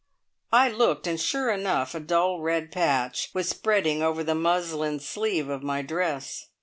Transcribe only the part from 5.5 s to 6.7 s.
my dress.